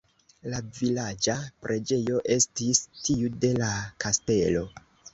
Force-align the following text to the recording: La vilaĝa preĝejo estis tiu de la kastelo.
La 0.53 0.61
vilaĝa 0.77 1.35
preĝejo 1.67 2.23
estis 2.39 2.83
tiu 3.03 3.33
de 3.47 3.55
la 3.63 3.73
kastelo. 4.07 4.69